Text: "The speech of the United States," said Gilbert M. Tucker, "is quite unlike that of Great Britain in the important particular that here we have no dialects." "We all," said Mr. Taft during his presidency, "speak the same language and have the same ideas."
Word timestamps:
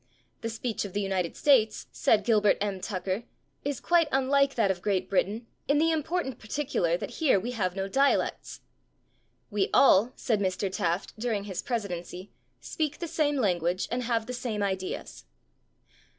"The 0.41 0.49
speech 0.49 0.83
of 0.83 0.93
the 0.93 1.01
United 1.01 1.35
States," 1.35 1.85
said 1.91 2.23
Gilbert 2.23 2.57
M. 2.59 2.81
Tucker, 2.81 3.25
"is 3.63 3.79
quite 3.79 4.07
unlike 4.11 4.55
that 4.55 4.71
of 4.71 4.81
Great 4.81 5.07
Britain 5.11 5.45
in 5.67 5.77
the 5.77 5.91
important 5.91 6.39
particular 6.39 6.97
that 6.97 7.11
here 7.21 7.39
we 7.39 7.51
have 7.51 7.75
no 7.75 7.87
dialects." 7.87 8.61
"We 9.51 9.69
all," 9.75 10.11
said 10.15 10.39
Mr. 10.39 10.71
Taft 10.71 11.13
during 11.19 11.43
his 11.43 11.61
presidency, 11.61 12.31
"speak 12.59 12.97
the 12.97 13.07
same 13.07 13.35
language 13.35 13.87
and 13.91 14.01
have 14.01 14.25
the 14.25 14.33
same 14.33 14.63
ideas." 14.63 15.25